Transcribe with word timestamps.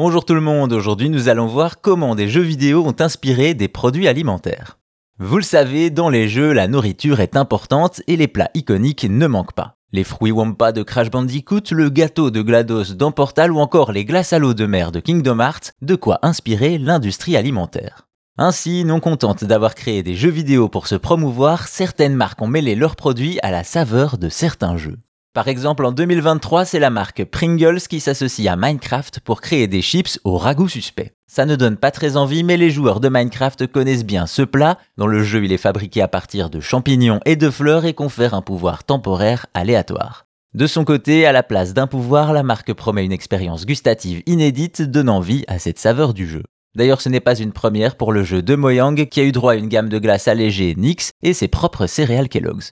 Bonjour 0.00 0.24
tout 0.24 0.34
le 0.34 0.40
monde, 0.40 0.72
aujourd'hui 0.72 1.10
nous 1.10 1.28
allons 1.28 1.48
voir 1.48 1.80
comment 1.80 2.14
des 2.14 2.28
jeux 2.28 2.40
vidéo 2.40 2.86
ont 2.86 2.94
inspiré 3.00 3.54
des 3.54 3.66
produits 3.66 4.06
alimentaires. 4.06 4.78
Vous 5.18 5.38
le 5.38 5.42
savez, 5.42 5.90
dans 5.90 6.08
les 6.08 6.28
jeux, 6.28 6.52
la 6.52 6.68
nourriture 6.68 7.18
est 7.18 7.36
importante 7.36 8.00
et 8.06 8.16
les 8.16 8.28
plats 8.28 8.52
iconiques 8.54 9.08
ne 9.10 9.26
manquent 9.26 9.54
pas. 9.54 9.74
Les 9.90 10.04
fruits 10.04 10.30
Wampa 10.30 10.70
de 10.70 10.84
Crash 10.84 11.10
Bandicoot, 11.10 11.72
le 11.72 11.88
gâteau 11.88 12.30
de 12.30 12.42
GLaDOS 12.42 12.94
dans 12.94 13.10
Portal 13.10 13.50
ou 13.50 13.58
encore 13.58 13.90
les 13.90 14.04
glaces 14.04 14.32
à 14.32 14.38
l'eau 14.38 14.54
de 14.54 14.66
mer 14.66 14.92
de 14.92 15.00
Kingdom 15.00 15.40
Hearts, 15.40 15.72
de 15.82 15.96
quoi 15.96 16.20
inspirer 16.22 16.78
l'industrie 16.78 17.36
alimentaire. 17.36 18.06
Ainsi, 18.36 18.84
non 18.84 19.00
contente 19.00 19.42
d'avoir 19.42 19.74
créé 19.74 20.04
des 20.04 20.14
jeux 20.14 20.30
vidéo 20.30 20.68
pour 20.68 20.86
se 20.86 20.94
promouvoir, 20.94 21.66
certaines 21.66 22.14
marques 22.14 22.40
ont 22.40 22.46
mêlé 22.46 22.76
leurs 22.76 22.94
produits 22.94 23.40
à 23.42 23.50
la 23.50 23.64
saveur 23.64 24.16
de 24.16 24.28
certains 24.28 24.76
jeux. 24.76 24.98
Par 25.34 25.46
exemple, 25.46 25.84
en 25.84 25.92
2023, 25.92 26.64
c'est 26.64 26.78
la 26.78 26.90
marque 26.90 27.24
Pringles 27.24 27.82
qui 27.82 28.00
s'associe 28.00 28.48
à 28.48 28.56
Minecraft 28.56 29.20
pour 29.20 29.40
créer 29.40 29.66
des 29.68 29.82
chips 29.82 30.18
au 30.24 30.36
ragoût 30.36 30.68
suspect. 30.68 31.12
Ça 31.30 31.44
ne 31.44 31.54
donne 31.54 31.76
pas 31.76 31.90
très 31.90 32.16
envie, 32.16 32.42
mais 32.42 32.56
les 32.56 32.70
joueurs 32.70 33.00
de 33.00 33.08
Minecraft 33.08 33.66
connaissent 33.66 34.04
bien 34.04 34.26
ce 34.26 34.42
plat. 34.42 34.78
Dans 34.96 35.06
le 35.06 35.22
jeu, 35.22 35.44
il 35.44 35.52
est 35.52 35.58
fabriqué 35.58 36.00
à 36.00 36.08
partir 36.08 36.48
de 36.48 36.60
champignons 36.60 37.20
et 37.26 37.36
de 37.36 37.50
fleurs 37.50 37.84
et 37.84 37.92
confère 37.92 38.32
un 38.34 38.42
pouvoir 38.42 38.84
temporaire 38.84 39.46
aléatoire. 39.52 40.24
De 40.54 40.66
son 40.66 40.84
côté, 40.84 41.26
à 41.26 41.32
la 41.32 41.42
place 41.42 41.74
d'un 41.74 41.86
pouvoir, 41.86 42.32
la 42.32 42.42
marque 42.42 42.72
promet 42.72 43.04
une 43.04 43.12
expérience 43.12 43.66
gustative 43.66 44.22
inédite 44.24 44.80
donnant 44.80 45.20
vie 45.20 45.44
à 45.46 45.58
cette 45.58 45.78
saveur 45.78 46.14
du 46.14 46.26
jeu. 46.26 46.42
D'ailleurs, 46.74 47.02
ce 47.02 47.10
n'est 47.10 47.20
pas 47.20 47.38
une 47.38 47.52
première 47.52 47.96
pour 47.96 48.12
le 48.12 48.24
jeu 48.24 48.40
de 48.40 48.54
Mojang 48.54 49.06
qui 49.06 49.20
a 49.20 49.24
eu 49.24 49.32
droit 49.32 49.52
à 49.52 49.56
une 49.56 49.68
gamme 49.68 49.90
de 49.90 49.98
glace 49.98 50.26
allégée 50.26 50.74
Nix 50.76 51.10
et 51.22 51.34
ses 51.34 51.48
propres 51.48 51.86
céréales 51.86 52.28
Kellogg's. 52.30 52.72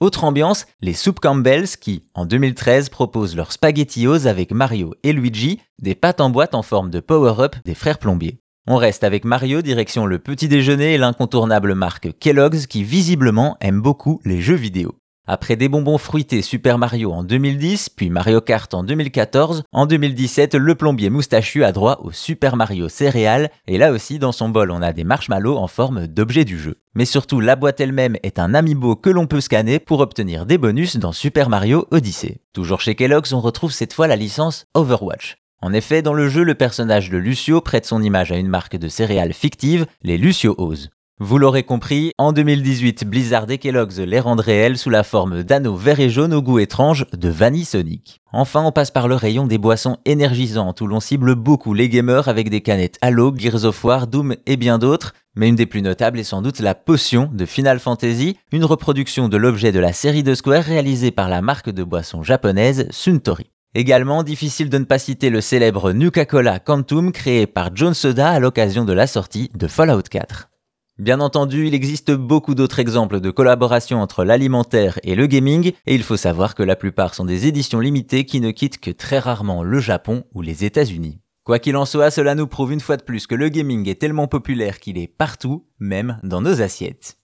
Autre 0.00 0.22
ambiance, 0.22 0.66
les 0.80 0.92
Soup 0.92 1.18
Campbell's 1.18 1.76
qui, 1.76 2.04
en 2.14 2.24
2013, 2.24 2.88
proposent 2.88 3.34
leurs 3.34 3.50
spaghettios 3.50 4.28
avec 4.28 4.52
Mario 4.52 4.94
et 5.02 5.12
Luigi, 5.12 5.58
des 5.82 5.96
pâtes 5.96 6.20
en 6.20 6.30
boîte 6.30 6.54
en 6.54 6.62
forme 6.62 6.90
de 6.90 7.00
power-up 7.00 7.56
des 7.64 7.74
frères 7.74 7.98
plombiers. 7.98 8.38
On 8.68 8.76
reste 8.76 9.02
avec 9.02 9.24
Mario 9.24 9.60
direction 9.60 10.06
le 10.06 10.20
petit 10.20 10.46
déjeuner 10.46 10.94
et 10.94 10.98
l'incontournable 10.98 11.74
marque 11.74 12.16
Kellogg's 12.20 12.68
qui 12.68 12.84
visiblement 12.84 13.56
aime 13.60 13.80
beaucoup 13.80 14.20
les 14.24 14.40
jeux 14.40 14.54
vidéo. 14.54 14.97
Après 15.30 15.56
des 15.56 15.68
bonbons 15.68 15.98
fruités 15.98 16.40
Super 16.40 16.78
Mario 16.78 17.12
en 17.12 17.22
2010, 17.22 17.90
puis 17.90 18.08
Mario 18.08 18.40
Kart 18.40 18.72
en 18.72 18.82
2014, 18.82 19.62
en 19.72 19.84
2017, 19.84 20.54
le 20.54 20.74
plombier 20.74 21.10
moustachu 21.10 21.64
a 21.64 21.72
droit 21.72 21.98
au 22.02 22.12
Super 22.12 22.56
Mario 22.56 22.88
céréales, 22.88 23.50
et 23.66 23.76
là 23.76 23.92
aussi 23.92 24.18
dans 24.18 24.32
son 24.32 24.48
bol 24.48 24.70
on 24.70 24.80
a 24.80 24.94
des 24.94 25.04
marshmallows 25.04 25.58
en 25.58 25.66
forme 25.66 26.06
d'objet 26.06 26.46
du 26.46 26.58
jeu. 26.58 26.76
Mais 26.94 27.04
surtout, 27.04 27.40
la 27.40 27.56
boîte 27.56 27.78
elle-même 27.78 28.16
est 28.22 28.38
un 28.38 28.54
amiibo 28.54 28.96
que 28.96 29.10
l'on 29.10 29.26
peut 29.26 29.42
scanner 29.42 29.78
pour 29.78 30.00
obtenir 30.00 30.46
des 30.46 30.56
bonus 30.56 30.96
dans 30.96 31.12
Super 31.12 31.50
Mario 31.50 31.86
Odyssey. 31.90 32.40
Toujours 32.54 32.80
chez 32.80 32.94
Kellogg's, 32.94 33.34
on 33.34 33.40
retrouve 33.40 33.72
cette 33.72 33.92
fois 33.92 34.06
la 34.06 34.16
licence 34.16 34.64
Overwatch. 34.72 35.36
En 35.60 35.74
effet, 35.74 36.00
dans 36.00 36.14
le 36.14 36.30
jeu, 36.30 36.42
le 36.42 36.54
personnage 36.54 37.10
de 37.10 37.18
Lucio 37.18 37.60
prête 37.60 37.84
son 37.84 38.02
image 38.02 38.32
à 38.32 38.38
une 38.38 38.48
marque 38.48 38.76
de 38.76 38.88
céréales 38.88 39.34
fictive, 39.34 39.84
les 40.02 40.16
Lucio 40.16 40.54
O's. 40.56 40.88
Vous 41.20 41.38
l'aurez 41.38 41.64
compris, 41.64 42.12
en 42.16 42.32
2018, 42.32 43.04
Blizzard 43.04 43.50
et 43.50 43.58
Kellogg's 43.58 43.98
les 43.98 44.20
rendent 44.20 44.38
réels 44.38 44.78
sous 44.78 44.88
la 44.88 45.02
forme 45.02 45.42
d'anneaux 45.42 45.74
verts 45.74 45.98
et 45.98 46.10
jaunes 46.10 46.32
au 46.32 46.40
goût 46.40 46.60
étrange 46.60 47.06
de 47.12 47.28
Vanille 47.28 47.64
Sonic. 47.64 48.20
Enfin, 48.32 48.62
on 48.62 48.70
passe 48.70 48.92
par 48.92 49.08
le 49.08 49.16
rayon 49.16 49.48
des 49.48 49.58
boissons 49.58 49.96
énergisantes 50.04 50.80
où 50.80 50.86
l'on 50.86 51.00
cible 51.00 51.34
beaucoup 51.34 51.74
les 51.74 51.88
gamers 51.88 52.28
avec 52.28 52.50
des 52.50 52.60
canettes 52.60 52.98
Halo, 53.00 53.34
Gears 53.36 53.64
of 53.64 53.82
War, 53.82 54.06
Doom 54.06 54.36
et 54.46 54.56
bien 54.56 54.78
d'autres, 54.78 55.12
mais 55.34 55.48
une 55.48 55.56
des 55.56 55.66
plus 55.66 55.82
notables 55.82 56.20
est 56.20 56.24
sans 56.24 56.40
doute 56.40 56.60
la 56.60 56.76
potion 56.76 57.28
de 57.32 57.46
Final 57.46 57.80
Fantasy, 57.80 58.36
une 58.52 58.64
reproduction 58.64 59.28
de 59.28 59.36
l'objet 59.36 59.72
de 59.72 59.80
la 59.80 59.92
série 59.92 60.22
de 60.22 60.36
Square 60.36 60.62
réalisée 60.62 61.10
par 61.10 61.28
la 61.28 61.42
marque 61.42 61.70
de 61.70 61.82
boissons 61.82 62.22
japonaise 62.22 62.86
Suntory. 62.90 63.50
Également, 63.74 64.22
difficile 64.22 64.70
de 64.70 64.78
ne 64.78 64.84
pas 64.84 65.00
citer 65.00 65.30
le 65.30 65.40
célèbre 65.40 65.90
Nuka-Cola 65.90 66.60
Quantum 66.60 67.10
créé 67.10 67.48
par 67.48 67.70
John 67.74 67.92
Soda 67.92 68.30
à 68.30 68.38
l'occasion 68.38 68.84
de 68.84 68.92
la 68.92 69.08
sortie 69.08 69.50
de 69.56 69.66
Fallout 69.66 70.02
4. 70.08 70.48
Bien 70.98 71.20
entendu, 71.20 71.68
il 71.68 71.74
existe 71.74 72.10
beaucoup 72.10 72.56
d'autres 72.56 72.80
exemples 72.80 73.20
de 73.20 73.30
collaboration 73.30 74.02
entre 74.02 74.24
l'alimentaire 74.24 74.98
et 75.04 75.14
le 75.14 75.28
gaming, 75.28 75.70
et 75.86 75.94
il 75.94 76.02
faut 76.02 76.16
savoir 76.16 76.56
que 76.56 76.64
la 76.64 76.74
plupart 76.74 77.14
sont 77.14 77.24
des 77.24 77.46
éditions 77.46 77.78
limitées 77.78 78.24
qui 78.24 78.40
ne 78.40 78.50
quittent 78.50 78.80
que 78.80 78.90
très 78.90 79.20
rarement 79.20 79.62
le 79.62 79.78
Japon 79.78 80.24
ou 80.34 80.42
les 80.42 80.64
États-Unis. 80.64 81.20
Quoi 81.44 81.60
qu'il 81.60 81.76
en 81.76 81.84
soit, 81.84 82.10
cela 82.10 82.34
nous 82.34 82.48
prouve 82.48 82.72
une 82.72 82.80
fois 82.80 82.96
de 82.96 83.04
plus 83.04 83.28
que 83.28 83.36
le 83.36 83.48
gaming 83.48 83.88
est 83.88 84.00
tellement 84.00 84.26
populaire 84.26 84.80
qu'il 84.80 84.98
est 84.98 85.06
partout, 85.06 85.66
même 85.78 86.18
dans 86.24 86.40
nos 86.40 86.62
assiettes. 86.62 87.17